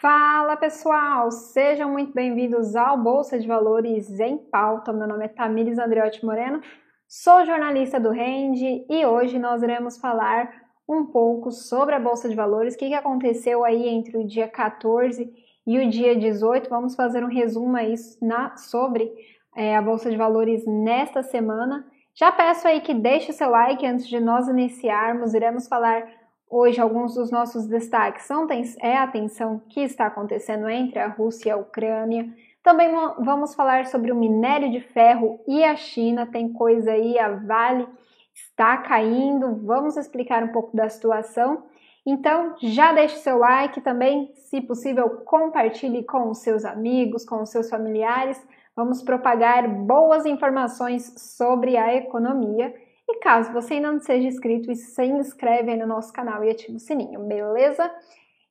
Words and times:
Fala 0.00 0.56
pessoal, 0.56 1.30
sejam 1.30 1.90
muito 1.90 2.12
bem-vindos 2.12 2.74
ao 2.74 2.98
Bolsa 2.98 3.38
de 3.38 3.46
Valores 3.46 4.18
em 4.18 4.36
Pauta. 4.36 4.92
Meu 4.92 5.06
nome 5.06 5.24
é 5.24 5.28
Tamires 5.28 5.78
Andreotti 5.78 6.24
Moreno, 6.24 6.60
sou 7.06 7.44
jornalista 7.46 8.00
do 8.00 8.10
Rende 8.10 8.84
e 8.90 9.06
hoje 9.06 9.38
nós 9.38 9.62
iremos 9.62 9.96
falar 9.96 10.52
um 10.86 11.06
pouco 11.06 11.50
sobre 11.50 11.94
a 11.94 12.00
Bolsa 12.00 12.28
de 12.28 12.34
Valores, 12.34 12.74
o 12.74 12.78
que 12.78 12.92
aconteceu 12.92 13.64
aí 13.64 13.88
entre 13.88 14.18
o 14.18 14.26
dia 14.26 14.48
14 14.48 15.32
e 15.66 15.78
o 15.78 15.88
dia 15.88 16.14
18. 16.16 16.68
Vamos 16.68 16.94
fazer 16.96 17.24
um 17.24 17.28
resumo 17.28 17.76
aí 17.76 17.94
na, 18.20 18.56
sobre 18.56 19.10
é, 19.56 19.76
a 19.76 19.80
Bolsa 19.80 20.10
de 20.10 20.16
Valores 20.16 20.66
nesta 20.66 21.22
semana. 21.22 21.86
Já 22.14 22.30
peço 22.32 22.66
aí 22.66 22.80
que 22.80 22.92
deixe 22.92 23.32
seu 23.32 23.48
like 23.48 23.86
antes 23.86 24.08
de 24.08 24.20
nós 24.20 24.48
iniciarmos, 24.48 25.34
iremos 25.34 25.68
falar 25.68 26.04
Hoje, 26.48 26.80
alguns 26.80 27.14
dos 27.14 27.30
nossos 27.30 27.66
destaques 27.66 28.24
são 28.26 28.46
é 28.80 28.96
a 28.96 29.06
tensão 29.06 29.60
que 29.68 29.80
está 29.80 30.06
acontecendo 30.06 30.68
entre 30.68 30.98
a 30.98 31.08
Rússia 31.08 31.48
e 31.48 31.52
a 31.52 31.56
Ucrânia. 31.56 32.32
Também 32.62 32.90
vamos 33.18 33.54
falar 33.54 33.86
sobre 33.86 34.12
o 34.12 34.16
minério 34.16 34.70
de 34.70 34.80
ferro 34.80 35.40
e 35.46 35.64
a 35.64 35.74
China. 35.76 36.26
Tem 36.26 36.52
coisa 36.52 36.92
aí, 36.92 37.18
a 37.18 37.28
Vale 37.30 37.86
está 38.32 38.76
caindo. 38.78 39.56
Vamos 39.64 39.96
explicar 39.96 40.42
um 40.42 40.52
pouco 40.52 40.76
da 40.76 40.88
situação. 40.88 41.64
Então, 42.06 42.54
já 42.60 42.92
deixe 42.92 43.16
seu 43.16 43.38
like 43.38 43.80
também, 43.80 44.30
se 44.34 44.60
possível, 44.60 45.08
compartilhe 45.24 46.04
com 46.04 46.30
os 46.30 46.38
seus 46.38 46.64
amigos, 46.64 47.24
com 47.24 47.42
os 47.42 47.50
seus 47.50 47.70
familiares. 47.70 48.40
Vamos 48.76 49.02
propagar 49.02 49.68
boas 49.68 50.26
informações 50.26 51.14
sobre 51.16 51.76
a 51.76 51.94
economia 51.94 52.74
caso 53.20 53.52
você 53.52 53.74
ainda 53.74 53.92
não 53.92 54.00
seja 54.00 54.28
inscrito, 54.28 54.74
se 54.74 55.04
inscreve 55.04 55.72
aí 55.72 55.76
no 55.76 55.86
nosso 55.86 56.12
canal 56.12 56.42
e 56.44 56.50
ativa 56.50 56.76
o 56.76 56.80
sininho, 56.80 57.20
beleza? 57.20 57.90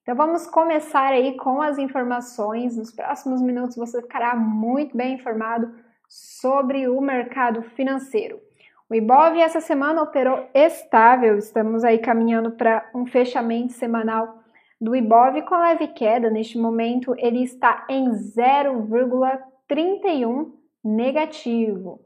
Então 0.02 0.16
vamos 0.16 0.48
começar 0.48 1.14
aí 1.14 1.38
com 1.38 1.62
as 1.62 1.78
informações. 1.78 2.76
Nos 2.76 2.92
próximos 2.92 3.40
minutos 3.42 3.78
você 3.78 4.02
ficará 4.02 4.36
muito 4.36 4.98
bem 4.98 5.14
informado 5.14 5.72
sobre 6.08 6.88
o 6.88 7.00
mercado 7.00 7.62
financeiro. 7.62 8.42
O 8.90 8.96
Ibov 8.96 9.40
essa 9.40 9.62
semana 9.62 10.04
operou 10.04 10.48
estável, 10.54 11.38
estamos 11.38 11.84
aí 11.84 11.98
caminhando 11.98 12.52
para 12.52 12.90
um 12.94 13.06
fechamento 13.06 13.74
semanal 13.74 14.40
do 14.80 14.96
Ibov 14.96 15.42
com 15.44 15.56
leve 15.56 15.88
queda. 15.88 16.30
Neste 16.30 16.58
momento 16.58 17.16
ele 17.18 17.42
está 17.42 17.86
em 17.90 18.12
0,31 18.12 20.52
negativo. 20.84 22.02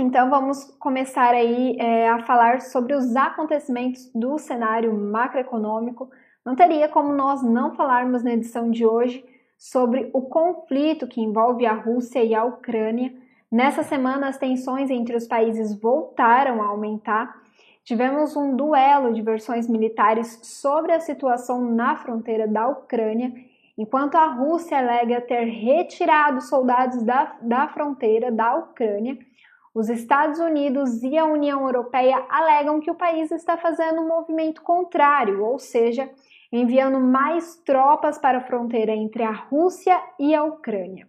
Então 0.00 0.30
vamos 0.30 0.64
começar 0.78 1.34
aí 1.34 1.76
é, 1.76 2.08
a 2.08 2.20
falar 2.20 2.60
sobre 2.60 2.94
os 2.94 3.16
acontecimentos 3.16 4.08
do 4.14 4.38
cenário 4.38 4.96
macroeconômico. 4.96 6.08
Não 6.44 6.54
teria 6.54 6.88
como 6.88 7.12
nós 7.12 7.42
não 7.42 7.74
falarmos 7.74 8.22
na 8.22 8.32
edição 8.32 8.70
de 8.70 8.86
hoje 8.86 9.24
sobre 9.58 10.08
o 10.12 10.22
conflito 10.22 11.08
que 11.08 11.20
envolve 11.20 11.66
a 11.66 11.72
Rússia 11.72 12.22
e 12.22 12.32
a 12.32 12.44
Ucrânia. 12.44 13.12
Nessa 13.50 13.82
semana, 13.82 14.28
as 14.28 14.38
tensões 14.38 14.88
entre 14.88 15.16
os 15.16 15.26
países 15.26 15.74
voltaram 15.74 16.62
a 16.62 16.66
aumentar. 16.66 17.34
Tivemos 17.82 18.36
um 18.36 18.54
duelo 18.54 19.12
de 19.12 19.20
versões 19.20 19.68
militares 19.68 20.38
sobre 20.44 20.92
a 20.92 21.00
situação 21.00 21.60
na 21.60 21.96
fronteira 21.96 22.46
da 22.46 22.68
Ucrânia, 22.68 23.32
enquanto 23.76 24.14
a 24.14 24.26
Rússia 24.26 24.78
alega 24.78 25.20
ter 25.22 25.44
retirado 25.44 26.40
soldados 26.40 27.02
da, 27.02 27.34
da 27.42 27.66
fronteira 27.66 28.30
da 28.30 28.54
Ucrânia 28.54 29.18
os 29.74 29.88
Estados 29.88 30.38
Unidos 30.38 31.02
e 31.02 31.16
a 31.16 31.24
União 31.24 31.62
Europeia 31.62 32.24
alegam 32.28 32.80
que 32.80 32.90
o 32.90 32.94
país 32.94 33.30
está 33.30 33.56
fazendo 33.56 34.00
um 34.00 34.08
movimento 34.08 34.62
contrário, 34.62 35.44
ou 35.44 35.58
seja, 35.58 36.10
enviando 36.52 36.98
mais 36.98 37.56
tropas 37.56 38.18
para 38.18 38.38
a 38.38 38.46
fronteira 38.46 38.92
entre 38.92 39.22
a 39.22 39.32
Rússia 39.32 40.00
e 40.18 40.34
a 40.34 40.42
Ucrânia. 40.42 41.06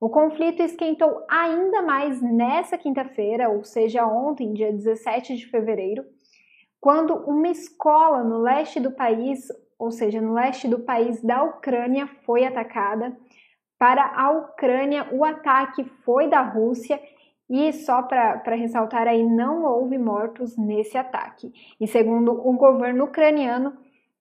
O 0.00 0.08
conflito 0.08 0.62
esquentou 0.62 1.24
ainda 1.28 1.82
mais 1.82 2.20
nessa 2.20 2.76
quinta-feira, 2.76 3.48
ou 3.48 3.64
seja, 3.64 4.06
ontem, 4.06 4.52
dia 4.52 4.70
17 4.70 5.36
de 5.36 5.46
fevereiro, 5.46 6.04
quando 6.78 7.14
uma 7.26 7.48
escola 7.48 8.22
no 8.22 8.38
leste 8.38 8.78
do 8.78 8.92
país, 8.92 9.48
ou 9.78 9.90
seja, 9.90 10.20
no 10.20 10.34
leste 10.34 10.68
do 10.68 10.80
país 10.80 11.22
da 11.22 11.42
Ucrânia, 11.42 12.06
foi 12.24 12.44
atacada. 12.44 13.16
Para 13.78 14.04
a 14.14 14.30
Ucrânia, 14.30 15.08
o 15.12 15.24
ataque 15.24 15.84
foi 16.04 16.28
da 16.28 16.42
Rússia 16.42 17.00
e 17.48 17.72
só 17.72 18.02
para 18.02 18.56
ressaltar 18.56 19.06
aí, 19.06 19.22
não 19.22 19.64
houve 19.64 19.96
mortos 19.96 20.56
nesse 20.56 20.98
ataque. 20.98 21.52
E 21.80 21.86
segundo 21.86 22.32
o 22.32 22.52
governo 22.54 23.04
ucraniano, 23.04 23.72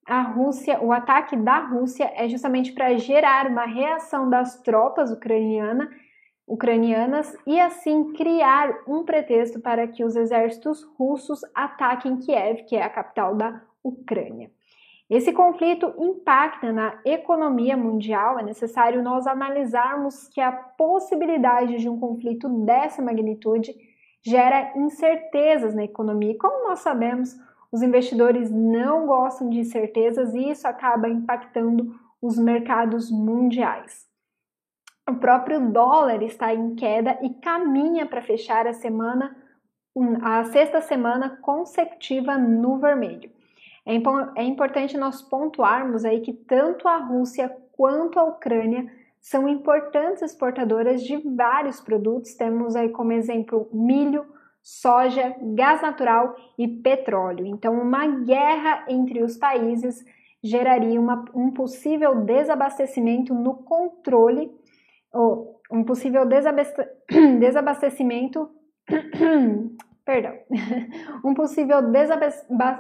a 0.06 0.22
Rússia, 0.22 0.80
o 0.84 0.92
ataque 0.92 1.36
da 1.36 1.58
Rússia 1.60 2.12
é 2.16 2.30
justamente 2.30 2.72
para 2.72 2.96
gerar 2.98 3.48
uma 3.48 3.66
reação 3.66 4.30
das 4.30 4.62
tropas 4.62 5.12
ucraniana, 5.12 5.90
ucranianas 6.48 7.36
e 7.48 7.60
assim 7.60 8.14
criar 8.14 8.84
um 8.88 9.04
pretexto 9.04 9.60
para 9.60 9.88
que 9.88 10.06
os 10.06 10.16
exércitos 10.16 10.84
russos 10.98 11.42
ataquem 11.56 12.18
Kiev, 12.18 12.66
que 12.66 12.76
é 12.76 12.84
a 12.84 12.90
capital 12.90 13.36
da 13.36 13.64
Ucrânia. 13.84 14.52
Esse 15.10 15.32
conflito 15.32 15.94
impacta 16.00 16.72
na 16.72 17.00
economia 17.06 17.78
mundial, 17.78 18.40
é 18.40 18.44
necessário 18.44 19.04
nós 19.04 19.28
analisarmos 19.28 20.28
que 20.30 20.42
a 20.42 20.52
possibilidade 20.52 21.78
de 21.78 21.88
um 21.88 22.00
conflito 22.00 22.50
dessa 22.66 23.04
magnitude 23.04 23.76
gera 24.26 24.74
incertezas 24.76 25.76
na 25.76 25.84
economia. 25.84 26.32
E 26.32 26.38
como 26.38 26.68
nós 26.68 26.80
sabemos, 26.80 27.36
os 27.72 27.84
investidores 27.84 28.50
não 28.50 29.06
gostam 29.06 29.48
de 29.50 29.60
incertezas 29.60 30.34
e 30.34 30.50
isso 30.50 30.68
acaba 30.68 31.08
impactando 31.08 31.94
os 32.20 32.40
mercados 32.40 33.12
mundiais. 33.12 34.08
O 35.08 35.14
próprio 35.14 35.72
dólar 35.72 36.24
está 36.24 36.52
em 36.52 36.74
queda 36.74 37.20
e 37.22 37.30
caminha 37.30 38.08
para 38.08 38.24
fechar 38.24 38.66
a 38.66 38.74
semana, 38.74 39.36
a 40.24 40.44
sexta 40.46 40.82
semana 40.82 41.38
consecutiva 41.44 42.36
no 42.40 42.80
vermelho. 42.80 43.35
É, 43.86 43.94
é 44.42 44.44
importante 44.44 44.98
nós 44.98 45.22
pontuarmos 45.22 46.04
aí 46.04 46.22
que 46.22 46.34
tanto 46.34 46.88
a 46.88 46.98
Rússia 46.98 47.56
quanto 47.74 48.20
a 48.20 48.24
Ucrânia 48.24 48.92
são 49.22 49.48
importantes 49.48 50.22
exportadoras 50.22 51.04
de 51.04 51.18
vários 51.36 51.80
produtos. 51.82 52.36
Temos 52.36 52.76
aí 52.76 52.90
como 52.90 53.12
exemplo 53.12 53.70
milho, 53.74 54.26
soja, 54.62 55.36
gás 55.54 55.82
natural 55.82 56.36
e 56.58 56.68
petróleo. 56.68 57.46
Então, 57.46 57.80
uma 57.80 58.08
guerra 58.08 58.86
entre 58.88 59.22
os 59.24 59.38
países 59.38 60.04
geraria 60.44 61.00
uma, 61.00 61.26
um 61.34 61.52
possível 61.52 62.24
desabastecimento 62.24 63.34
no 63.34 63.56
controle, 63.56 64.52
ou 65.12 65.60
um 65.72 65.84
possível 65.84 66.24
desabastecimento 67.40 68.50
perdão, 70.06 70.38
um 71.26 71.34
possível 71.34 71.80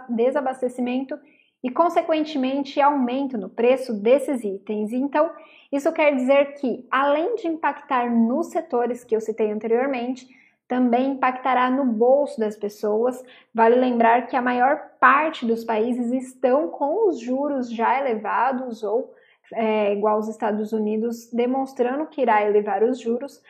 desabastecimento 0.10 1.18
e, 1.64 1.72
consequentemente, 1.72 2.80
aumento 2.80 3.38
no 3.38 3.50
preço 3.50 3.94
desses 3.94 4.44
itens. 4.44 4.94
Então, 4.94 5.32
isso 5.72 5.92
quer 5.92 6.16
dizer 6.16 6.54
que, 6.54 6.86
além 6.92 7.36
de 7.36 7.48
impactar 7.48 8.10
nos 8.10 8.48
setores 8.48 9.04
que 9.04 9.16
eu 9.16 9.20
citei 9.20 9.52
anteriormente, 9.52 10.28
também 10.68 11.12
impactará 11.12 11.70
no 11.70 11.86
bolso 11.86 12.40
das 12.40 12.56
pessoas. 12.56 13.24
Vale 13.54 13.76
lembrar 13.76 14.28
que 14.28 14.36
a 14.36 14.42
maior 14.42 14.80
parte 15.00 15.46
dos 15.46 15.64
países 15.64 16.12
estão 16.12 16.70
com 16.70 17.10
os 17.10 17.20
juros 17.20 17.72
já 17.72 18.00
elevados 18.00 18.84
ou 18.84 19.14
é, 19.54 19.94
igual 19.94 20.16
aos 20.16 20.28
Estados 20.28 20.74
Unidos, 20.74 21.30
demonstrando 21.32 22.08
que 22.08 22.22
irá 22.22 22.44
elevar 22.44 22.84
os 22.84 23.00
juros, 23.00 23.42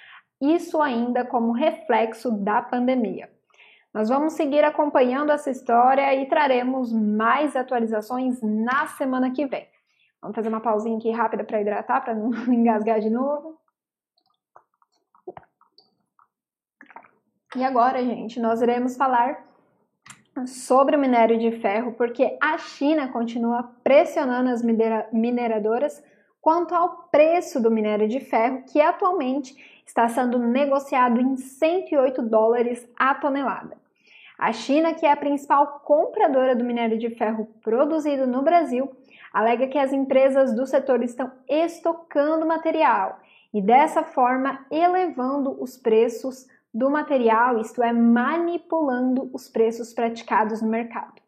isso 0.41 0.81
ainda 0.81 1.23
como 1.23 1.53
reflexo 1.53 2.31
da 2.31 2.61
pandemia. 2.61 3.29
Nós 3.95 4.09
vamos 4.09 4.33
seguir 4.33 4.61
acompanhando 4.61 5.31
essa 5.31 5.49
história 5.49 6.13
e 6.13 6.25
traremos 6.25 6.91
mais 6.91 7.55
atualizações 7.55 8.41
na 8.41 8.87
semana 8.87 9.31
que 9.31 9.45
vem. 9.45 9.65
Vamos 10.21 10.35
fazer 10.35 10.49
uma 10.49 10.59
pausinha 10.59 10.97
aqui 10.97 11.09
rápida 11.11 11.45
para 11.45 11.61
hidratar, 11.61 12.01
para 12.01 12.13
não 12.13 12.29
engasgar 12.53 12.99
de 12.99 13.09
novo. 13.09 13.57
E 17.55 17.63
agora, 17.63 18.03
gente, 18.03 18.37
nós 18.37 18.61
iremos 18.61 18.97
falar 18.97 19.47
sobre 20.45 20.97
o 20.97 20.99
minério 20.99 21.39
de 21.39 21.53
ferro, 21.61 21.93
porque 21.93 22.37
a 22.43 22.57
China 22.57 23.07
continua 23.13 23.63
pressionando 23.81 24.49
as 24.49 24.61
mineradoras 25.13 26.03
quanto 26.41 26.75
ao 26.75 27.07
preço 27.07 27.61
do 27.61 27.71
minério 27.71 28.09
de 28.09 28.19
ferro, 28.19 28.61
que 28.69 28.81
atualmente 28.81 29.55
está 29.87 30.05
sendo 30.09 30.37
negociado 30.37 31.21
em 31.21 31.37
108 31.37 32.21
dólares 32.23 32.85
a 32.99 33.15
tonelada. 33.15 33.84
A 34.37 34.51
China, 34.51 34.93
que 34.93 35.05
é 35.05 35.11
a 35.11 35.17
principal 35.17 35.81
compradora 35.85 36.55
do 36.55 36.63
minério 36.63 36.97
de 36.97 37.09
ferro 37.09 37.47
produzido 37.63 38.27
no 38.27 38.41
Brasil, 38.41 38.91
alega 39.31 39.67
que 39.67 39.77
as 39.77 39.93
empresas 39.93 40.53
do 40.53 40.65
setor 40.65 41.01
estão 41.03 41.31
estocando 41.47 42.45
material 42.45 43.19
e 43.53 43.61
dessa 43.61 44.03
forma 44.03 44.65
elevando 44.69 45.55
os 45.61 45.77
preços 45.77 46.45
do 46.73 46.89
material, 46.89 47.59
isto 47.59 47.81
é, 47.81 47.93
manipulando 47.93 49.29
os 49.33 49.47
preços 49.47 49.93
praticados 49.93 50.61
no 50.61 50.67
mercado. 50.67 51.21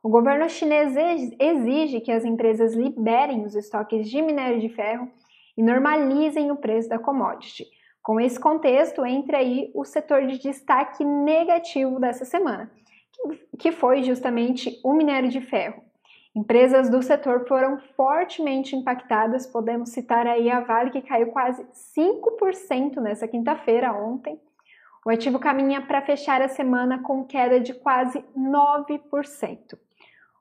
o 0.00 0.08
governo 0.08 0.48
chinês 0.48 0.94
exige 1.40 2.00
que 2.00 2.12
as 2.12 2.24
empresas 2.24 2.74
liberem 2.74 3.44
os 3.44 3.56
estoques 3.56 4.08
de 4.08 4.22
minério 4.22 4.60
de 4.60 4.68
ferro 4.68 5.10
e 5.56 5.62
normalizem 5.62 6.52
o 6.52 6.56
preço 6.56 6.88
da 6.88 6.98
commodity. 6.98 7.64
Com 8.04 8.20
esse 8.20 8.38
contexto, 8.38 9.06
entra 9.06 9.38
aí 9.38 9.70
o 9.74 9.82
setor 9.82 10.26
de 10.26 10.38
destaque 10.38 11.02
negativo 11.02 11.98
dessa 11.98 12.26
semana, 12.26 12.70
que 13.58 13.72
foi 13.72 14.02
justamente 14.02 14.78
o 14.84 14.92
minério 14.92 15.30
de 15.30 15.40
ferro. 15.40 15.82
Empresas 16.36 16.90
do 16.90 17.02
setor 17.02 17.48
foram 17.48 17.78
fortemente 17.96 18.76
impactadas, 18.76 19.46
podemos 19.46 19.88
citar 19.88 20.26
aí 20.26 20.50
a 20.50 20.60
Vale 20.60 20.90
que 20.90 21.00
caiu 21.00 21.28
quase 21.28 21.64
5% 21.96 22.96
nessa 22.96 23.26
quinta-feira, 23.26 23.94
ontem. 23.94 24.38
O 25.06 25.08
ativo 25.08 25.38
caminha 25.38 25.80
para 25.80 26.02
fechar 26.02 26.42
a 26.42 26.48
semana 26.48 27.02
com 27.02 27.24
queda 27.24 27.58
de 27.58 27.72
quase 27.72 28.22
9%. 28.36 29.78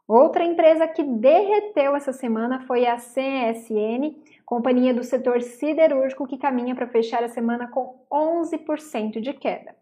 Outra 0.07 0.43
empresa 0.43 0.85
que 0.85 1.01
derreteu 1.01 1.95
essa 1.95 2.11
semana 2.11 2.59
foi 2.67 2.85
a 2.85 2.97
CSN, 2.97 4.21
companhia 4.45 4.93
do 4.93 5.03
setor 5.03 5.41
siderúrgico 5.41 6.27
que 6.27 6.37
caminha 6.37 6.75
para 6.75 6.87
fechar 6.87 7.23
a 7.23 7.29
semana 7.29 7.69
com 7.69 8.05
11% 8.11 9.21
de 9.21 9.33
queda. 9.33 9.73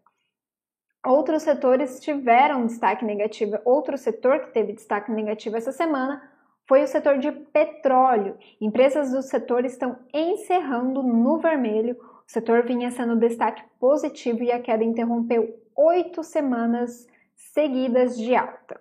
Outros 1.04 1.42
setores 1.42 2.00
tiveram 2.00 2.68
destaque 2.68 3.04
negativo. 3.04 3.58
Outro 3.66 3.98
setor 3.98 4.42
que 4.42 4.54
teve 4.54 4.74
destaque 4.74 5.12
negativo 5.12 5.58
essa 5.58 5.72
semana 5.72 6.22
foi 6.68 6.84
o 6.84 6.88
setor 6.88 7.18
de 7.18 7.32
petróleo. 7.32 8.38
Empresas 8.62 9.12
do 9.12 9.24
setor 9.24 9.66
estão 9.66 9.98
encerrando 10.14 11.02
no 11.02 11.40
vermelho. 11.40 11.98
O 12.00 12.32
setor 12.32 12.64
vinha 12.64 12.92
sendo 12.92 13.16
destaque 13.16 13.64
positivo 13.80 14.44
e 14.44 14.52
a 14.52 14.62
queda 14.62 14.84
interrompeu 14.84 15.60
oito 15.76 16.24
semanas 16.24 17.08
seguidas 17.36 18.16
de 18.16 18.36
alta. 18.36 18.80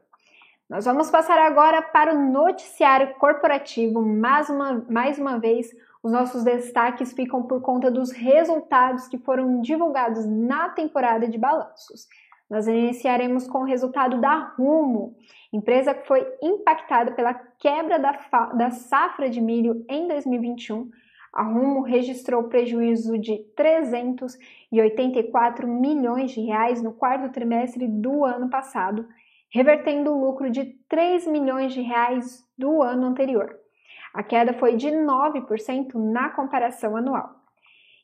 Nós 0.70 0.84
vamos 0.84 1.10
passar 1.10 1.36
agora 1.36 1.82
para 1.82 2.14
o 2.14 2.30
noticiário 2.30 3.12
corporativo. 3.14 4.00
Mais 4.00 4.48
uma, 4.48 4.86
mais 4.88 5.18
uma 5.18 5.36
vez, 5.36 5.68
os 6.00 6.12
nossos 6.12 6.44
destaques 6.44 7.12
ficam 7.12 7.42
por 7.42 7.60
conta 7.60 7.90
dos 7.90 8.12
resultados 8.12 9.08
que 9.08 9.18
foram 9.18 9.60
divulgados 9.60 10.24
na 10.24 10.68
temporada 10.68 11.26
de 11.26 11.36
balanços. 11.36 12.06
Nós 12.48 12.68
iniciaremos 12.68 13.48
com 13.48 13.62
o 13.62 13.64
resultado 13.64 14.20
da 14.20 14.54
Rumo, 14.56 15.16
empresa 15.52 15.92
que 15.92 16.06
foi 16.06 16.24
impactada 16.40 17.10
pela 17.10 17.34
quebra 17.34 17.98
da, 17.98 18.12
da 18.54 18.70
safra 18.70 19.28
de 19.28 19.40
milho 19.40 19.84
em 19.88 20.06
2021. 20.06 20.88
A 21.32 21.42
Rumo 21.42 21.82
registrou 21.82 22.44
prejuízo 22.44 23.18
de 23.18 23.38
384 23.56 25.66
milhões 25.66 26.30
de 26.30 26.42
reais 26.42 26.80
no 26.80 26.92
quarto 26.92 27.28
trimestre 27.32 27.88
do 27.88 28.24
ano 28.24 28.48
passado, 28.48 29.04
revertendo 29.52 30.12
o 30.12 30.20
lucro 30.20 30.50
de 30.50 30.64
3 30.88 31.26
milhões 31.26 31.72
de 31.72 31.80
reais 31.80 32.44
do 32.56 32.82
ano 32.82 33.06
anterior. 33.06 33.58
A 34.14 34.22
queda 34.22 34.52
foi 34.54 34.76
de 34.76 34.88
9% 34.88 35.94
na 35.94 36.30
comparação 36.30 36.96
anual. 36.96 37.40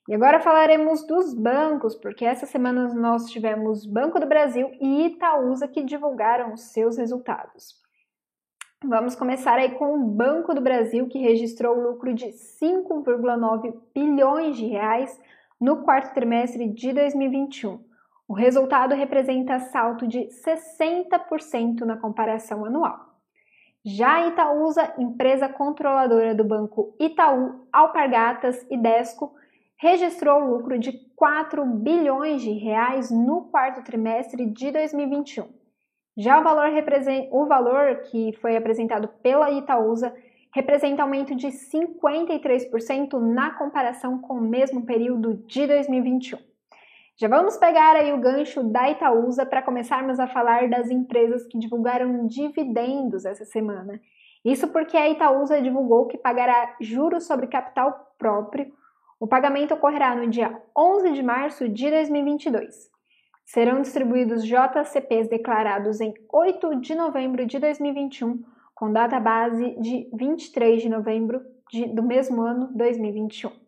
E 0.08 0.14
agora 0.14 0.38
falaremos 0.38 1.04
dos 1.04 1.34
bancos, 1.34 1.96
porque 1.96 2.25
essa 2.25 2.46
semana 2.46 2.94
nós 2.94 3.28
tivemos 3.28 3.84
Banco 3.84 4.20
do 4.20 4.26
Brasil 4.26 4.70
e 4.81 5.06
Itaúsa 5.06 5.66
que 5.66 5.82
divulgaram 5.82 6.52
os 6.52 6.72
seus 6.72 6.96
resultados. 6.96 7.75
Vamos 8.84 9.16
começar 9.16 9.54
aí 9.54 9.72
com 9.72 9.94
o 9.94 10.04
Banco 10.04 10.54
do 10.54 10.60
Brasil, 10.60 11.08
que 11.08 11.19
registrou 11.19 11.75
lucro 11.75 12.14
de 12.14 12.26
5,9 12.26 13.75
bilhões 13.93 14.56
de 14.56 14.66
reais 14.66 15.19
no 15.60 15.82
quarto 15.82 16.14
trimestre 16.14 16.69
de 16.69 16.93
2021. 16.93 17.81
O 18.28 18.34
resultado 18.34 18.94
representa 18.94 19.61
salto 19.61 20.06
de 20.06 20.28
60% 20.44 21.82
na 21.82 21.96
comparação 21.96 22.64
anual. 22.64 23.17
Já 23.84 24.17
a 24.17 24.26
Itaúsa, 24.26 24.94
empresa 24.99 25.49
controladora 25.49 26.34
do 26.34 26.43
banco 26.43 26.96
Itaú, 26.99 27.69
Alpargatas 27.73 28.67
e 28.69 28.76
Desco, 28.76 29.32
registrou 29.78 30.40
lucro 30.40 30.76
de 30.76 30.93
4 31.14 31.64
bilhões 31.64 32.43
de 32.43 32.50
reais 32.50 33.12
no 33.12 33.43
quarto 33.43 33.84
trimestre 33.84 34.44
de 34.46 34.72
2021. 34.72 35.49
Já 36.17 36.40
o 36.40 36.43
valor, 36.43 36.69
o 37.31 37.46
valor 37.46 38.00
que 38.11 38.32
foi 38.40 38.56
apresentado 38.56 39.06
pela 39.22 39.52
Itaúsa 39.52 40.12
representa 40.52 41.02
aumento 41.02 41.37
de 41.37 41.49
53% 41.49 43.20
na 43.20 43.52
comparação 43.52 44.19
com 44.19 44.34
o 44.34 44.40
mesmo 44.40 44.84
período 44.84 45.34
de 45.46 45.67
2021. 45.67 46.56
Já 47.19 47.29
vamos 47.29 47.57
pegar 47.57 47.97
aí 47.97 48.13
o 48.13 48.21
gancho 48.21 48.63
da 48.63 48.91
Itaúsa 48.91 49.47
para 49.47 49.63
começarmos 49.63 50.21
a 50.21 50.27
falar 50.27 50.69
das 50.69 50.91
empresas 50.91 51.47
que 51.47 51.59
divulgaram 51.59 52.27
dividendos 52.27 53.25
essa 53.25 53.47
semana. 53.47 53.99
Isso 54.45 54.69
porque 54.69 54.99
a 54.99 55.09
Itaúsa 55.09 55.63
divulgou 55.63 56.07
que 56.07 56.19
pagará 56.19 56.77
juros 56.79 57.27
sobre 57.27 57.47
capital 57.47 58.15
próprio. 58.19 58.71
O 59.19 59.27
pagamento 59.27 59.73
ocorrerá 59.73 60.15
no 60.15 60.29
dia 60.29 60.61
11 60.77 61.13
de 61.13 61.23
março 61.23 61.69
de 61.71 61.91
2022. 61.91 62.91
Serão 63.47 63.81
distribuídos 63.81 64.45
JCPs 64.45 65.29
declarados 65.29 66.03
em 66.03 66.13
8 66.31 66.81
de 66.81 66.95
novembro 66.95 67.47
de 67.47 67.59
2021, 67.59 68.45
com 68.75 68.93
data 68.93 69.19
base 69.19 69.75
de 69.81 70.07
23 70.13 70.83
de 70.83 70.91
novembro 70.91 71.41
de, 71.71 71.87
do 71.87 72.03
mesmo 72.03 72.43
ano 72.43 72.69
2021. 72.75 73.66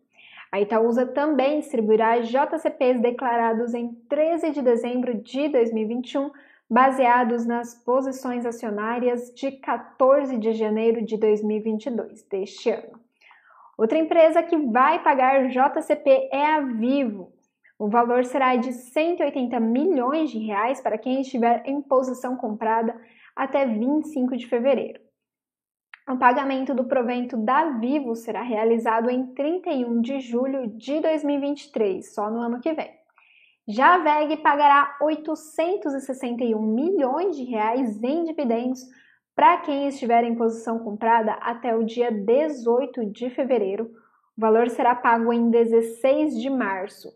A 0.51 0.59
Itaúsa 0.59 1.05
também 1.05 1.59
distribuirá 1.59 2.21
JCPs 2.21 2.99
declarados 2.99 3.73
em 3.75 3.93
13 4.09 4.51
de 4.51 4.61
dezembro 4.63 5.13
de 5.13 5.47
2021, 5.47 6.31
baseados 6.67 7.45
nas 7.45 7.75
posições 7.75 8.45
acionárias 8.45 9.31
de 9.33 9.51
14 9.51 10.37
de 10.37 10.53
janeiro 10.53 11.03
de 11.05 11.17
2022 11.17 12.23
deste 12.23 12.71
ano. 12.71 12.99
Outra 13.77 13.97
empresa 13.97 14.43
que 14.43 14.57
vai 14.57 15.01
pagar 15.03 15.47
JCP 15.49 16.29
é 16.31 16.45
a 16.45 16.61
Vivo. 16.61 17.31
O 17.77 17.87
valor 17.87 18.25
será 18.25 18.55
de 18.55 18.73
180 18.73 19.59
milhões 19.59 20.31
de 20.31 20.39
reais 20.39 20.81
para 20.81 20.97
quem 20.97 21.21
estiver 21.21 21.63
em 21.65 21.81
posição 21.81 22.35
comprada 22.35 22.99
até 23.35 23.65
25 23.65 24.35
de 24.35 24.47
fevereiro. 24.47 24.99
O 26.09 26.17
pagamento 26.17 26.73
do 26.73 26.85
provento 26.85 27.37
da 27.37 27.69
Vivo 27.77 28.15
será 28.15 28.41
realizado 28.41 29.11
em 29.11 29.27
31 29.27 30.01
de 30.01 30.19
julho 30.19 30.65
de 30.75 30.99
2023, 30.99 32.15
só 32.15 32.31
no 32.31 32.39
ano 32.39 32.59
que 32.59 32.73
vem. 32.73 32.89
Já 33.67 33.93
a 33.93 33.97
VEG 33.99 34.37
pagará 34.37 34.97
861 34.99 36.59
milhões 36.59 37.37
de 37.37 37.43
reais 37.43 38.01
em 38.01 38.23
dividendos 38.23 38.81
para 39.35 39.57
quem 39.57 39.87
estiver 39.87 40.23
em 40.23 40.33
posição 40.33 40.79
comprada 40.79 41.33
até 41.33 41.75
o 41.75 41.85
dia 41.85 42.11
18 42.11 43.05
de 43.11 43.29
fevereiro. 43.29 43.91
O 44.35 44.41
valor 44.41 44.67
será 44.71 44.95
pago 44.95 45.31
em 45.31 45.51
16 45.51 46.41
de 46.41 46.49
março. 46.49 47.07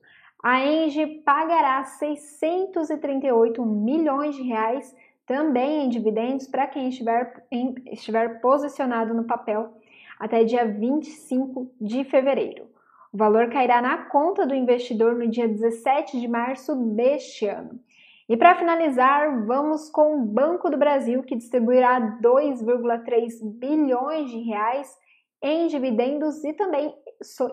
A 0.43 0.63
Engie 0.63 1.23
pagará 1.25 1.83
638 1.83 3.65
milhões 3.65 4.35
de 4.35 4.43
reais 4.43 4.95
também 5.25 5.85
em 5.85 5.89
dividendos 5.89 6.47
para 6.47 6.67
quem 6.67 6.89
estiver, 6.89 7.45
em, 7.51 7.75
estiver 7.91 8.41
posicionado 8.41 9.13
no 9.13 9.23
papel 9.23 9.73
até 10.19 10.43
dia 10.43 10.65
25 10.65 11.71
de 11.79 12.03
fevereiro. 12.03 12.67
O 13.11 13.17
valor 13.17 13.49
cairá 13.49 13.81
na 13.81 13.97
conta 14.05 14.45
do 14.45 14.55
investidor 14.55 15.15
no 15.15 15.29
dia 15.29 15.47
17 15.47 16.19
de 16.19 16.27
março 16.27 16.75
deste 16.95 17.45
ano. 17.45 17.79
E 18.27 18.37
para 18.37 18.55
finalizar, 18.55 19.45
vamos 19.45 19.89
com 19.89 20.15
o 20.15 20.25
Banco 20.25 20.69
do 20.69 20.77
Brasil, 20.77 21.21
que 21.23 21.35
distribuirá 21.35 22.17
2,3 22.21 23.43
bilhões 23.59 24.29
de 24.31 24.39
reais 24.39 24.97
em 25.41 25.67
dividendos 25.67 26.43
e 26.43 26.53
também 26.53 26.95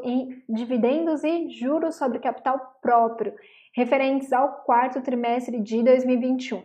em 0.04 0.42
dividendos 0.48 1.24
e 1.24 1.50
juros 1.50 1.96
sobre 1.96 2.20
capital 2.20 2.78
próprio, 2.80 3.34
referentes 3.74 4.32
ao 4.32 4.62
quarto 4.62 5.02
trimestre 5.02 5.60
de 5.60 5.82
2021. 5.82 6.62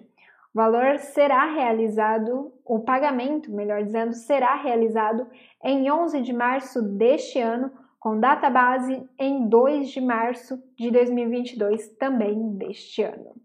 Valor 0.56 1.00
será 1.00 1.52
realizado, 1.52 2.54
o 2.64 2.80
pagamento, 2.80 3.52
melhor 3.52 3.84
dizendo, 3.84 4.14
será 4.14 4.56
realizado 4.56 5.28
em 5.62 5.92
11 5.92 6.22
de 6.22 6.32
março 6.32 6.82
deste 6.82 7.42
ano, 7.42 7.70
com 8.00 8.18
data 8.18 8.50
base 8.50 9.04
em 9.20 9.50
2 9.50 9.90
de 9.90 10.00
março 10.00 10.58
de 10.78 10.90
2022, 10.92 11.90
também 11.98 12.56
deste 12.56 13.04
ano. 13.04 13.36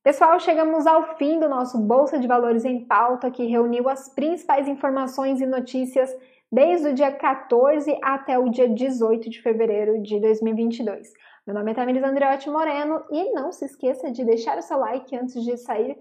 Pessoal, 0.00 0.38
chegamos 0.38 0.86
ao 0.86 1.16
fim 1.16 1.40
do 1.40 1.48
nosso 1.48 1.76
Bolsa 1.76 2.20
de 2.20 2.28
Valores 2.28 2.64
em 2.64 2.84
Pauta, 2.84 3.32
que 3.32 3.44
reuniu 3.44 3.88
as 3.88 4.08
principais 4.14 4.68
informações 4.68 5.40
e 5.40 5.46
notícias 5.46 6.08
desde 6.52 6.90
o 6.90 6.94
dia 6.94 7.10
14 7.10 7.98
até 8.00 8.38
o 8.38 8.48
dia 8.48 8.68
18 8.68 9.28
de 9.28 9.42
fevereiro 9.42 10.00
de 10.00 10.20
2022. 10.20 11.12
Meu 11.44 11.54
nome 11.56 11.72
é 11.72 11.74
Tamiris 11.74 12.04
Andreotti 12.04 12.48
Moreno 12.48 13.02
e 13.10 13.32
não 13.32 13.50
se 13.50 13.64
esqueça 13.64 14.12
de 14.12 14.24
deixar 14.24 14.56
o 14.56 14.62
seu 14.62 14.78
like 14.78 15.16
antes 15.16 15.42
de 15.42 15.56
sair 15.56 15.96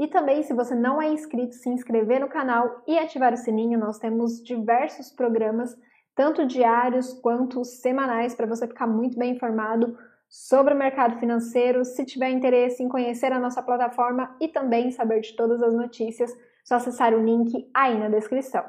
e 0.00 0.08
também, 0.08 0.42
se 0.42 0.54
você 0.54 0.74
não 0.74 1.00
é 1.00 1.12
inscrito, 1.12 1.54
se 1.54 1.68
inscrever 1.68 2.20
no 2.20 2.28
canal 2.28 2.82
e 2.86 2.98
ativar 2.98 3.34
o 3.34 3.36
sininho. 3.36 3.78
Nós 3.78 3.98
temos 3.98 4.42
diversos 4.42 5.10
programas, 5.12 5.76
tanto 6.14 6.46
diários 6.46 7.12
quanto 7.12 7.62
semanais, 7.66 8.34
para 8.34 8.46
você 8.46 8.66
ficar 8.66 8.86
muito 8.86 9.18
bem 9.18 9.32
informado 9.32 9.98
sobre 10.26 10.72
o 10.72 10.76
mercado 10.76 11.18
financeiro. 11.18 11.84
Se 11.84 12.06
tiver 12.06 12.30
interesse 12.30 12.82
em 12.82 12.88
conhecer 12.88 13.30
a 13.30 13.38
nossa 13.38 13.62
plataforma 13.62 14.34
e 14.40 14.48
também 14.48 14.90
saber 14.90 15.20
de 15.20 15.36
todas 15.36 15.62
as 15.62 15.74
notícias, 15.74 16.34
só 16.64 16.76
acessar 16.76 17.12
o 17.12 17.22
link 17.22 17.70
aí 17.74 17.98
na 17.98 18.08
descrição. 18.08 18.64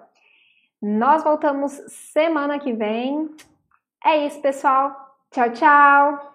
Nós 0.82 1.24
voltamos 1.24 1.72
semana 2.12 2.60
que 2.60 2.74
vem. 2.74 3.30
É 4.04 4.28
isso, 4.28 4.42
pessoal. 4.42 4.94
Tchau, 5.32 5.50
tchau! 5.54 6.31